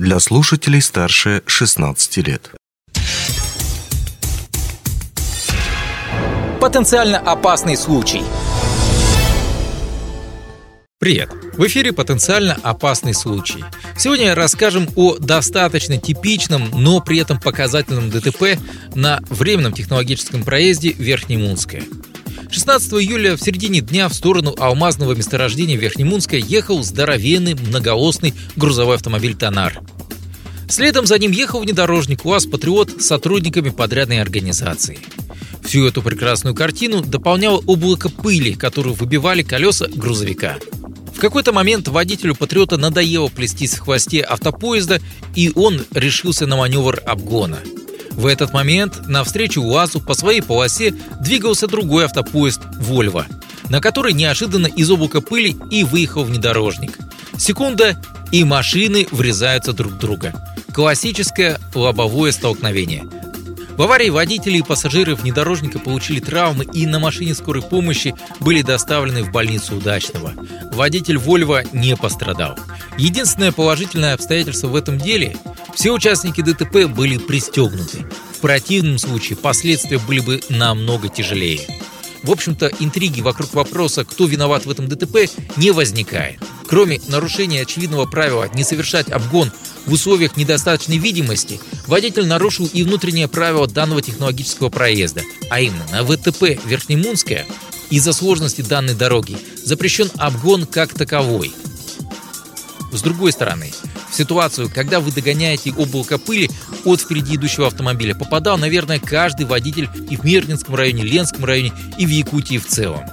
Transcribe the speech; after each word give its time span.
для 0.00 0.18
слушателей 0.18 0.80
старше 0.80 1.42
16 1.44 2.16
лет. 2.26 2.50
Потенциально 6.58 7.18
опасный 7.18 7.76
случай. 7.76 8.22
Привет! 10.98 11.30
В 11.54 11.66
эфире 11.66 11.92
«Потенциально 11.92 12.56
опасный 12.62 13.14
случай». 13.14 13.64
Сегодня 13.96 14.34
расскажем 14.34 14.88
о 14.96 15.16
достаточно 15.18 15.98
типичном, 15.98 16.70
но 16.72 17.00
при 17.00 17.18
этом 17.18 17.38
показательном 17.38 18.10
ДТП 18.10 18.58
на 18.94 19.20
временном 19.28 19.72
технологическом 19.72 20.44
проезде 20.44 20.92
Верхнемунское. 20.92 21.82
16 22.50 22.94
июля 22.94 23.36
в 23.36 23.40
середине 23.40 23.80
дня 23.80 24.08
в 24.08 24.14
сторону 24.14 24.54
алмазного 24.58 25.14
месторождения 25.14 25.76
Верхнемунское 25.76 26.40
ехал 26.40 26.82
здоровенный 26.82 27.54
многоосный 27.54 28.34
грузовой 28.56 28.96
автомобиль 28.96 29.36
«Тонар». 29.36 29.80
Следом 30.68 31.06
за 31.06 31.18
ним 31.18 31.30
ехал 31.30 31.60
внедорожник 31.60 32.24
УАЗ 32.24 32.46
«Патриот» 32.46 33.00
с 33.00 33.06
сотрудниками 33.06 33.70
подрядной 33.70 34.20
организации. 34.20 34.98
Всю 35.62 35.86
эту 35.86 36.02
прекрасную 36.02 36.54
картину 36.56 37.02
дополняло 37.02 37.62
облако 37.66 38.08
пыли, 38.08 38.54
которую 38.54 38.94
выбивали 38.94 39.42
колеса 39.42 39.86
грузовика. 39.88 40.58
В 41.14 41.20
какой-то 41.20 41.52
момент 41.52 41.86
водителю 41.86 42.34
«Патриота» 42.34 42.76
надоело 42.76 43.28
плестись 43.28 43.74
в 43.74 43.80
хвосте 43.80 44.22
автопоезда, 44.22 45.00
и 45.36 45.52
он 45.54 45.84
решился 45.92 46.46
на 46.46 46.56
маневр 46.56 47.00
обгона– 47.06 47.58
в 48.20 48.26
этот 48.26 48.52
момент 48.52 49.08
навстречу 49.08 49.62
УАЗу 49.62 50.00
по 50.00 50.12
своей 50.12 50.42
полосе 50.42 50.94
двигался 51.20 51.66
другой 51.66 52.04
автопоезд 52.04 52.60
«Вольво», 52.76 53.26
на 53.70 53.80
который 53.80 54.12
неожиданно 54.12 54.66
из 54.66 54.90
облака 54.90 55.22
пыли 55.22 55.56
и 55.70 55.84
выехал 55.84 56.24
внедорожник. 56.24 56.98
Секунда, 57.38 57.96
и 58.30 58.44
машины 58.44 59.08
врезаются 59.10 59.72
друг 59.72 59.94
в 59.94 59.98
друга. 59.98 60.34
Классическое 60.74 61.58
лобовое 61.74 62.32
столкновение– 62.32 63.04
в 63.80 63.82
аварии 63.82 64.10
водители 64.10 64.58
и 64.58 64.62
пассажиры 64.62 65.14
внедорожника 65.14 65.78
получили 65.78 66.20
травмы 66.20 66.66
и 66.66 66.84
на 66.84 66.98
машине 66.98 67.34
скорой 67.34 67.62
помощи 67.62 68.14
были 68.38 68.60
доставлены 68.60 69.22
в 69.22 69.32
больницу 69.32 69.76
Удачного. 69.76 70.34
Водитель 70.74 71.16
Вольво 71.16 71.62
не 71.72 71.96
пострадал. 71.96 72.58
Единственное 72.98 73.52
положительное 73.52 74.12
обстоятельство 74.12 74.66
в 74.68 74.76
этом 74.76 74.98
деле– 74.98 75.34
все 75.74 75.92
участники 75.92 76.42
ДТП 76.42 76.92
были 76.94 77.16
пристегнуты. 77.16 78.04
В 78.34 78.40
противном 78.40 78.98
случае 78.98 79.38
последствия 79.38 79.96
были 79.98 80.20
бы 80.20 80.42
намного 80.50 81.08
тяжелее. 81.08 81.62
В 82.22 82.30
общем-то, 82.30 82.70
интриги 82.80 83.22
вокруг 83.22 83.54
вопроса, 83.54 84.04
кто 84.04 84.26
виноват 84.26 84.66
в 84.66 84.70
этом 84.70 84.88
ДТП, 84.88 85.20
не 85.56 85.70
возникает. 85.70 86.38
Кроме 86.68 87.00
нарушения 87.08 87.62
очевидного 87.62 88.04
правила 88.04 88.46
не 88.52 88.62
совершать 88.62 89.10
обгон 89.10 89.50
в 89.86 89.92
условиях 89.92 90.36
недостаточной 90.36 90.98
видимости, 90.98 91.60
водитель 91.86 92.26
нарушил 92.26 92.66
и 92.72 92.82
внутреннее 92.82 93.28
правило 93.28 93.66
данного 93.66 94.02
технологического 94.02 94.68
проезда, 94.68 95.22
а 95.50 95.60
именно 95.60 95.86
на 95.90 96.04
ВТП 96.04 96.58
Верхнемунская 96.64 97.46
из-за 97.90 98.12
сложности 98.12 98.62
данной 98.62 98.94
дороги 98.94 99.36
запрещен 99.64 100.10
обгон 100.16 100.66
как 100.66 100.94
таковой. 100.94 101.52
С 102.92 103.02
другой 103.02 103.32
стороны, 103.32 103.72
в 104.10 104.16
ситуацию, 104.16 104.70
когда 104.72 104.98
вы 104.98 105.12
догоняете 105.12 105.72
облако 105.72 106.18
пыли 106.18 106.50
от 106.84 107.00
впереди 107.00 107.36
идущего 107.36 107.68
автомобиля, 107.68 108.14
попадал, 108.14 108.58
наверное, 108.58 108.98
каждый 108.98 109.46
водитель 109.46 109.88
и 110.10 110.16
в 110.16 110.24
Мирнинском 110.24 110.74
районе, 110.74 111.04
Ленском 111.04 111.44
районе, 111.44 111.72
и 111.98 112.06
в 112.06 112.08
Якутии 112.08 112.58
в 112.58 112.66
целом. 112.66 113.04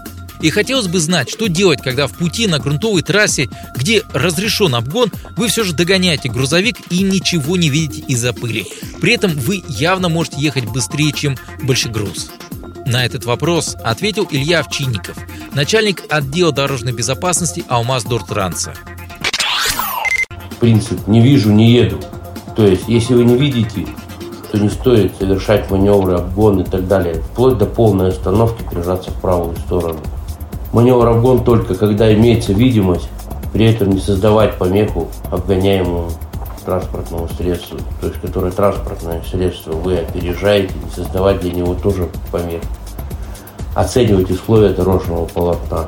И 0.42 0.50
хотелось 0.50 0.88
бы 0.88 1.00
знать, 1.00 1.30
что 1.30 1.48
делать, 1.48 1.82
когда 1.82 2.08
в 2.08 2.14
пути 2.14 2.48
на 2.48 2.60
грунтовой 2.60 3.02
трассе, 3.02 3.50
где 3.76 4.04
разрешен 4.14 4.76
обгон, 4.76 5.12
вы 5.36 5.48
все 5.48 5.64
же 5.64 5.74
догоняете 5.74 6.30
грузовик 6.30 6.78
и 6.90 7.02
ничего 7.02 7.58
не 7.58 7.70
видите 7.70 8.02
из-за 8.08 8.34
пыли. 8.34 8.66
При 9.02 9.14
этом 9.14 9.32
вы 9.32 9.64
явно 9.68 10.10
можете 10.10 10.38
ехать 10.40 10.66
быстрее, 10.66 11.12
чем 11.12 11.38
большегруз. 11.64 12.30
На 12.86 13.06
этот 13.06 13.26
вопрос 13.26 13.76
ответил 13.84 14.28
Илья 14.32 14.60
Овчинников, 14.60 15.18
начальник 15.54 16.04
отдела 16.10 16.54
дорожной 16.54 16.94
безопасности 16.94 17.66
Алмаз 17.68 18.06
Дортранса. 18.06 18.74
Принцип 20.60 21.08
«не 21.08 21.22
вижу, 21.22 21.52
не 21.52 21.74
еду». 21.74 22.00
То 22.56 22.66
есть, 22.66 22.84
если 22.88 23.14
вы 23.14 23.26
не 23.26 23.38
видите, 23.38 23.86
то 24.52 24.58
не 24.58 24.70
стоит 24.70 25.16
совершать 25.18 25.70
маневры, 25.70 26.14
обгон 26.14 26.62
и 26.62 26.64
так 26.64 26.88
далее, 26.88 27.16
вплоть 27.16 27.58
до 27.58 27.66
полной 27.66 28.10
остановки 28.10 28.64
прижаться 28.64 29.12
в 29.12 29.22
правую 29.22 29.56
сторону. 29.58 30.00
Маневр 30.74 31.08
обгон 31.08 31.44
только 31.44 31.76
когда 31.76 32.14
имеется 32.14 32.54
видимость, 32.54 33.10
при 33.54 33.66
этом 33.66 33.90
не 33.90 34.00
создавать 34.00 34.58
помеху 34.58 35.08
обгоняемому 35.32 36.10
транспортному 36.68 37.30
средству, 37.30 37.78
то 38.02 38.08
есть 38.08 38.20
которое 38.20 38.52
транспортное 38.52 39.24
средство 39.24 39.72
вы 39.72 40.00
опережаете, 40.00 40.74
не 40.84 40.92
создавать 40.92 41.40
для 41.40 41.54
него 41.54 41.74
тоже 41.74 42.10
помех. 42.30 42.62
Оценивать 43.74 44.30
условия 44.30 44.70
дорожного 44.70 45.26
полотна. 45.28 45.86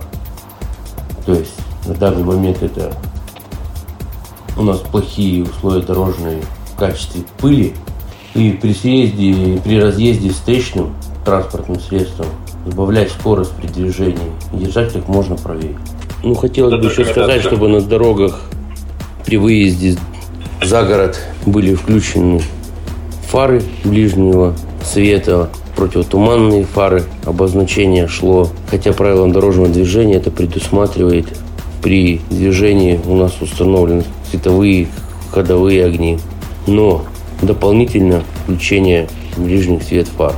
То 1.25 1.33
есть 1.33 1.51
на 1.85 1.93
данный 1.95 2.23
момент 2.23 2.63
это 2.63 2.93
у 4.57 4.61
нас 4.61 4.79
плохие 4.79 5.43
условия 5.43 5.81
дорожные 5.81 6.41
в 6.73 6.75
качестве 6.77 7.23
пыли. 7.39 7.75
И 8.33 8.51
при 8.51 8.73
съезде, 8.73 9.59
при 9.61 9.81
разъезде 9.81 10.29
встречным 10.29 10.95
транспортным 11.29 11.79
средством 11.79 12.25
добавлять 12.65 13.11
скорость 13.11 13.51
при 13.51 13.67
движении 13.67 14.31
и 14.51 14.57
держать 14.57 14.91
как 14.91 15.07
можно 15.07 15.35
правее. 15.35 15.77
Ну, 16.23 16.33
хотелось 16.33 16.81
бы 16.81 16.89
еще 16.89 17.05
сказать, 17.05 17.43
чтобы 17.43 17.67
на 17.67 17.81
дорогах 17.81 18.41
при 19.25 19.37
выезде 19.37 19.95
за 20.63 20.83
город 20.83 21.19
были 21.45 21.75
включены 21.75 22.41
фары 23.27 23.61
ближнего 23.83 24.55
света, 24.83 25.51
противотуманные 25.75 26.65
фары, 26.65 27.03
обозначение 27.25 28.07
шло. 28.07 28.49
Хотя 28.71 28.91
правилам 28.91 29.31
дорожного 29.31 29.69
движения 29.69 30.15
это 30.15 30.31
предусматривает 30.31 31.27
при 31.83 32.21
движении 32.31 32.99
у 33.05 33.15
нас 33.15 33.39
установлены 33.39 34.03
световые 34.31 34.87
ходовые 35.31 35.85
огни. 35.85 36.17
Но 36.65 37.05
дополнительно 37.43 38.23
включение 38.43 39.07
ближних 39.37 39.83
свет 39.83 40.07
фар. 40.07 40.33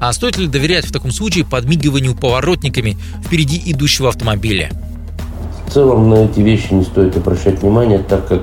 А 0.00 0.12
стоит 0.12 0.36
ли 0.36 0.46
доверять 0.46 0.84
в 0.84 0.92
таком 0.92 1.10
случае 1.10 1.44
подмигиванию 1.44 2.14
поворотниками 2.14 2.96
впереди 3.24 3.60
идущего 3.66 4.08
автомобиля? 4.08 4.70
В 5.66 5.72
целом 5.72 6.08
на 6.08 6.24
эти 6.24 6.40
вещи 6.40 6.72
не 6.72 6.84
стоит 6.84 7.16
обращать 7.16 7.60
внимание, 7.60 7.98
так 7.98 8.26
как 8.28 8.42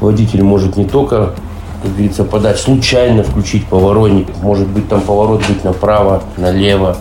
водитель 0.00 0.42
может 0.42 0.76
не 0.76 0.84
только, 0.84 1.34
как 1.82 1.92
говорится, 1.92 2.24
подать 2.24 2.58
случайно, 2.58 3.22
включить 3.22 3.66
поворотник. 3.66 4.28
Может 4.42 4.68
быть 4.68 4.88
там 4.88 5.00
поворот 5.00 5.42
быть 5.48 5.64
направо, 5.64 6.22
налево. 6.36 6.96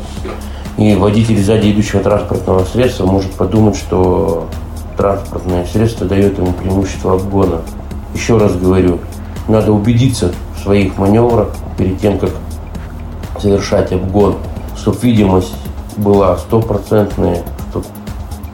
И 0.77 0.95
водитель 0.95 1.43
сзади 1.43 1.71
идущего 1.71 2.01
транспортного 2.01 2.63
средства 2.63 3.05
может 3.05 3.31
подумать, 3.33 3.75
что 3.75 4.49
транспортное 4.97 5.65
средство 5.65 6.07
дает 6.07 6.37
ему 6.37 6.53
преимущество 6.53 7.15
обгона. 7.15 7.61
Еще 8.15 8.37
раз 8.37 8.55
говорю, 8.55 8.99
надо 9.47 9.71
убедиться 9.71 10.33
в 10.55 10.63
своих 10.63 10.97
маневрах 10.97 11.49
перед 11.77 11.99
тем, 11.99 12.17
как 12.17 12.31
совершать 13.39 13.91
обгон, 13.91 14.37
чтобы 14.77 14.99
видимость 15.01 15.53
была 15.97 16.37
стопроцентная, 16.37 17.43
чтобы 17.69 17.85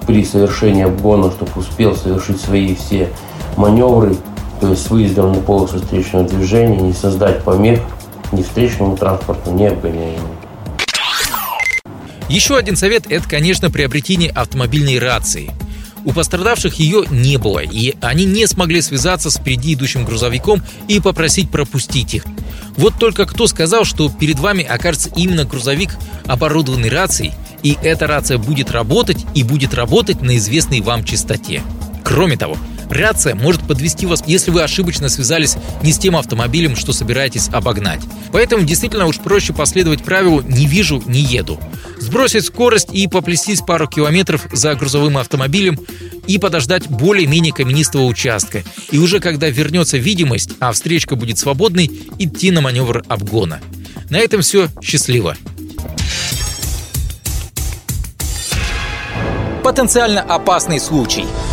при 0.05 0.25
совершении 0.25 0.83
обгона, 0.83 1.31
чтобы 1.31 1.51
успел 1.55 1.95
совершить 1.95 2.41
свои 2.41 2.75
все 2.75 3.09
маневры, 3.57 4.15
то 4.59 4.67
есть 4.69 4.85
с 4.85 4.89
выездом 4.89 5.33
на 5.33 5.39
полосу 5.39 5.79
встречного 5.79 6.27
движения, 6.27 6.77
не 6.77 6.93
создать 6.93 7.43
помех 7.43 7.79
ни 8.31 8.41
встречному 8.41 8.97
транспорту, 8.97 9.51
ни 9.51 9.65
обгоняемому. 9.65 10.35
Еще 12.27 12.57
один 12.57 12.75
совет– 12.75 13.05
это, 13.09 13.27
конечно, 13.27 13.71
приобретение 13.71 14.29
автомобильной 14.29 14.99
рации. 14.99 15.51
У 16.05 16.13
пострадавших 16.13 16.75
ее 16.75 17.05
не 17.09 17.37
было, 17.37 17.59
и 17.59 17.95
они 18.01 18.25
не 18.25 18.45
смогли 18.47 18.81
связаться 18.81 19.29
с 19.29 19.37
впереди 19.37 19.73
идущим 19.73 20.05
грузовиком 20.05 20.61
и 20.87 20.99
попросить 20.99 21.49
пропустить 21.49 22.13
их. 22.13 22.25
Вот 22.79 22.93
только 22.97 23.25
кто 23.25 23.45
сказал, 23.45 23.83
что 23.83 24.07
перед 24.09 24.39
вами 24.39 24.63
окажется 24.63 25.09
именно 25.13 25.43
грузовик, 25.43 25.97
оборудованный 26.25 26.87
рацией, 26.87 27.33
и 27.61 27.77
эта 27.83 28.07
рация 28.07 28.37
будет 28.37 28.71
работать 28.71 29.25
и 29.35 29.43
будет 29.43 29.73
работать 29.73 30.21
на 30.21 30.37
известной 30.37 30.79
вам 30.79 31.03
частоте. 31.03 31.61
Кроме 32.05 32.37
того, 32.37 32.55
Рация 32.89 33.35
может 33.35 33.67
подвести 33.67 34.07
вас, 34.07 34.23
если 34.25 34.49
вы 34.49 34.63
ошибочно 34.63 35.09
связались 35.09 35.57
не 35.83 35.91
с 35.91 35.99
тем 35.99 36.15
автомобилем, 36.15 36.75
что 36.75 36.91
собираетесь 36.91 37.47
обогнать. 37.49 38.01
Поэтому 38.31 38.63
действительно 38.63 39.05
уж 39.05 39.19
проще 39.19 39.53
последовать 39.53 40.03
правилу 40.03 40.41
«не 40.41 40.65
вижу, 40.65 41.03
не 41.05 41.19
еду». 41.19 41.59
Сбросить 42.09 42.45
скорость 42.45 42.87
и 42.91 43.07
поплестись 43.07 43.61
пару 43.61 43.87
километров 43.87 44.47
за 44.51 44.73
грузовым 44.73 45.19
автомобилем 45.19 45.79
и 46.25 46.39
подождать 46.39 46.87
более-менее 46.87 47.53
каменистого 47.53 48.01
участка. 48.05 48.63
И 48.89 48.97
уже 48.97 49.19
когда 49.19 49.47
вернется 49.47 49.99
видимость, 49.99 50.53
а 50.59 50.71
встречка 50.71 51.15
будет 51.15 51.37
свободной, 51.37 51.85
идти 52.17 52.49
на 52.49 52.61
маневр 52.61 53.03
обгона. 53.07 53.59
На 54.09 54.17
этом 54.17 54.41
все. 54.41 54.69
Счастливо! 54.81 55.37
Потенциально 59.63 60.21
опасный 60.21 60.79
случай– 60.79 61.25